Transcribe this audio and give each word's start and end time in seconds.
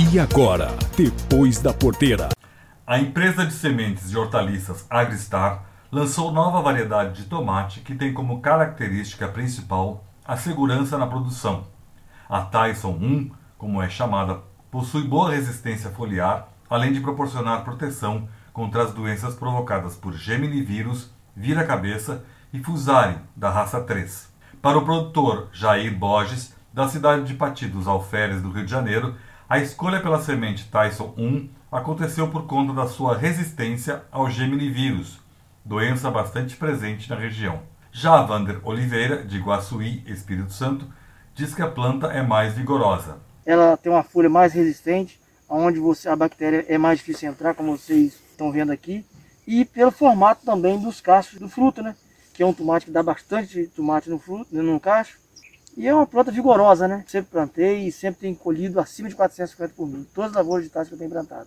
E 0.00 0.16
agora, 0.16 0.68
depois 0.96 1.60
da 1.60 1.74
porteira. 1.74 2.28
A 2.86 3.00
empresa 3.00 3.44
de 3.44 3.52
sementes 3.52 4.08
de 4.08 4.16
hortaliças 4.16 4.86
Agristar 4.88 5.64
lançou 5.90 6.30
nova 6.30 6.62
variedade 6.62 7.20
de 7.20 7.28
tomate 7.28 7.80
que 7.80 7.96
tem 7.96 8.14
como 8.14 8.40
característica 8.40 9.26
principal 9.26 10.04
a 10.24 10.36
segurança 10.36 10.96
na 10.96 11.08
produção. 11.08 11.66
A 12.28 12.42
Tyson 12.42 12.90
1, 12.90 13.30
como 13.58 13.82
é 13.82 13.88
chamada, 13.88 14.38
possui 14.70 15.02
boa 15.02 15.32
resistência 15.32 15.90
foliar, 15.90 16.46
além 16.70 16.92
de 16.92 17.00
proporcionar 17.00 17.64
proteção 17.64 18.28
contra 18.52 18.84
as 18.84 18.94
doenças 18.94 19.34
provocadas 19.34 19.96
por 19.96 20.12
Gemini 20.12 20.62
vírus, 20.62 21.10
vira-cabeça 21.34 22.24
e 22.52 22.62
fusari, 22.62 23.16
da 23.34 23.50
raça 23.50 23.80
3. 23.80 24.32
Para 24.62 24.78
o 24.78 24.84
produtor 24.84 25.48
Jair 25.52 25.92
Borges, 25.92 26.54
da 26.72 26.86
cidade 26.86 27.24
de 27.24 27.34
Pati 27.34 27.66
dos 27.66 27.88
Alferes 27.88 28.40
do 28.40 28.52
Rio 28.52 28.64
de 28.64 28.70
Janeiro, 28.70 29.16
a 29.48 29.58
escolha 29.58 30.02
pela 30.02 30.20
semente 30.20 30.68
Tyson 30.68 31.14
1 31.16 31.48
aconteceu 31.72 32.28
por 32.28 32.46
conta 32.46 32.74
da 32.74 32.86
sua 32.86 33.16
resistência 33.16 34.02
ao 34.12 34.30
Gemini 34.30 34.68
vírus, 34.68 35.18
doença 35.64 36.10
bastante 36.10 36.54
presente 36.54 37.08
na 37.08 37.16
região. 37.16 37.60
Já 37.90 38.22
Vander 38.22 38.60
Oliveira, 38.62 39.24
de 39.24 39.38
Guaçuí, 39.38 40.02
Espírito 40.06 40.52
Santo, 40.52 40.86
diz 41.34 41.54
que 41.54 41.62
a 41.62 41.66
planta 41.66 42.08
é 42.08 42.20
mais 42.20 42.52
vigorosa. 42.52 43.16
Ela 43.46 43.74
tem 43.78 43.90
uma 43.90 44.02
folha 44.02 44.28
mais 44.28 44.52
resistente, 44.52 45.18
onde 45.48 45.78
você, 45.78 46.10
a 46.10 46.16
bactéria 46.16 46.66
é 46.68 46.76
mais 46.76 46.98
difícil 46.98 47.30
entrar, 47.30 47.54
como 47.54 47.78
vocês 47.78 48.20
estão 48.30 48.52
vendo 48.52 48.70
aqui, 48.70 49.02
e 49.46 49.64
pelo 49.64 49.90
formato 49.90 50.44
também 50.44 50.78
dos 50.78 51.00
cachos 51.00 51.40
do 51.40 51.48
fruto, 51.48 51.82
né? 51.82 51.96
Que 52.34 52.42
é 52.42 52.46
um 52.46 52.52
tomate 52.52 52.84
que 52.84 52.92
dá 52.92 53.02
bastante 53.02 53.66
tomate 53.68 54.10
no 54.10 54.18
fruto, 54.18 54.54
no 54.54 54.78
cacho, 54.78 55.18
e 55.78 55.86
é 55.86 55.94
uma 55.94 56.08
planta 56.08 56.32
vigorosa, 56.32 56.88
né? 56.88 57.04
Sempre 57.06 57.30
plantei 57.30 57.86
e 57.86 57.92
sempre 57.92 58.22
tenho 58.22 58.34
colhido 58.34 58.80
acima 58.80 59.08
de 59.08 59.14
450 59.14 59.74
por 59.76 59.86
mil. 59.86 60.04
Todas 60.12 60.30
as 60.30 60.36
lavouras 60.36 60.64
de 60.64 60.70
taxa 60.70 60.88
que 60.88 60.94
eu 60.94 60.98
tenho 60.98 61.10
plantado. 61.10 61.46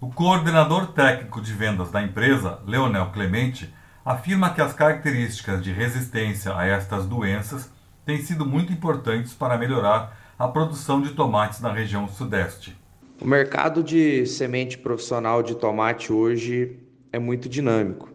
O 0.00 0.08
coordenador 0.08 0.92
técnico 0.92 1.40
de 1.40 1.52
vendas 1.52 1.90
da 1.90 2.00
empresa, 2.00 2.60
Leonel 2.64 3.10
Clemente, 3.10 3.74
afirma 4.04 4.54
que 4.54 4.60
as 4.60 4.72
características 4.72 5.60
de 5.62 5.72
resistência 5.72 6.56
a 6.56 6.64
estas 6.64 7.06
doenças 7.06 7.68
têm 8.06 8.22
sido 8.22 8.46
muito 8.46 8.72
importantes 8.72 9.34
para 9.34 9.58
melhorar 9.58 10.16
a 10.38 10.46
produção 10.46 11.02
de 11.02 11.10
tomates 11.10 11.60
na 11.60 11.72
região 11.72 12.06
sudeste. 12.06 12.76
O 13.20 13.26
mercado 13.26 13.82
de 13.82 14.26
semente 14.26 14.78
profissional 14.78 15.42
de 15.42 15.56
tomate 15.56 16.12
hoje 16.12 16.78
é 17.12 17.18
muito 17.18 17.48
dinâmico. 17.48 18.10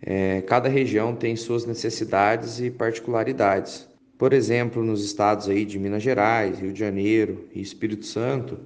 É, 0.00 0.40
cada 0.42 0.68
região 0.68 1.14
tem 1.14 1.36
suas 1.36 1.64
necessidades 1.64 2.58
e 2.58 2.68
particularidades. 2.68 3.91
Por 4.22 4.32
exemplo, 4.32 4.84
nos 4.84 5.04
estados 5.04 5.48
aí 5.48 5.64
de 5.64 5.80
Minas 5.80 6.00
Gerais, 6.00 6.60
Rio 6.60 6.72
de 6.72 6.78
Janeiro 6.78 7.48
e 7.52 7.60
Espírito 7.60 8.06
Santo, 8.06 8.56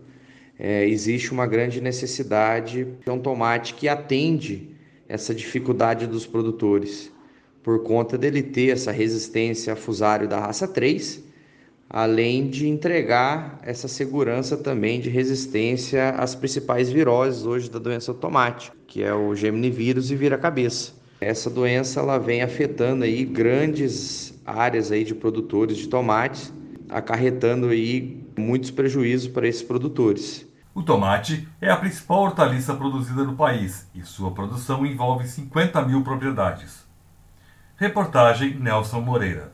é, 0.59 0.87
existe 0.87 1.33
uma 1.33 1.47
grande 1.47 1.81
necessidade 1.81 2.87
de 3.03 3.11
um 3.11 3.19
tomate 3.19 3.73
que 3.73 3.89
atende 3.89 4.69
essa 5.09 5.35
dificuldade 5.35 6.07
dos 6.07 6.27
produtores, 6.27 7.11
por 7.63 7.83
conta 7.85 8.19
dele 8.19 8.43
ter 8.43 8.69
essa 8.69 8.93
resistência 8.93 9.73
a 9.73 9.77
fusário 9.77 10.29
da 10.29 10.41
raça 10.41 10.69
3, 10.69 11.25
além 11.89 12.51
de 12.51 12.69
entregar 12.69 13.59
essa 13.63 13.89
segurança 13.89 14.59
também 14.59 15.01
de 15.01 15.09
resistência 15.09 16.11
às 16.11 16.35
principais 16.35 16.91
viroses 16.91 17.47
hoje 17.47 17.71
da 17.71 17.79
doença 17.79 18.13
do 18.13 18.19
tomate, 18.19 18.71
que 18.87 19.03
é 19.03 19.15
o 19.15 19.35
Gemini 19.35 19.71
vírus 19.71 20.11
e 20.11 20.17
vira-cabeça. 20.17 20.93
Essa 21.21 21.49
doença 21.49 22.01
ela 22.01 22.19
vem 22.19 22.43
afetando 22.43 23.05
aí 23.05 23.25
grandes 23.25 24.39
áreas 24.45 24.93
aí 24.93 25.03
de 25.03 25.15
produtores 25.15 25.77
de 25.77 25.89
tomates, 25.89 26.53
acarretando 26.89 27.69
aí 27.69 28.25
muitos 28.37 28.71
prejuízos 28.71 29.29
para 29.29 29.49
esses 29.49 29.63
produtores. 29.63 30.47
O 30.75 30.83
tomate 30.83 31.49
é 31.59 31.71
a 31.71 31.77
principal 31.77 32.23
hortaliça 32.23 32.75
produzida 32.75 33.25
no 33.25 33.35
país 33.35 33.89
e 33.95 34.03
sua 34.03 34.31
produção 34.31 34.85
envolve 34.85 35.27
50 35.27 35.81
mil 35.83 36.03
propriedades. 36.03 36.85
Reportagem 37.77 38.55
Nelson 38.55 39.01
Moreira. 39.01 39.53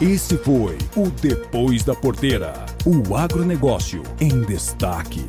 Esse 0.00 0.38
foi 0.38 0.78
o 0.96 1.10
Depois 1.10 1.84
da 1.84 1.94
Porteira, 1.94 2.54
o 2.86 3.14
agronegócio 3.14 4.02
em 4.18 4.40
destaque. 4.40 5.26